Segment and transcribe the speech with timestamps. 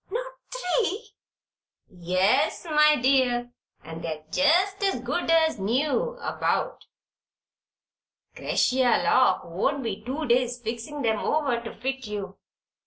[0.09, 1.09] "Not three?"
[1.87, 3.51] "Yes, my dear.
[3.83, 6.87] And they're jest as good as new about.
[8.35, 12.39] 'Cretia Lock won't be two days fixin' 'em over to fit you.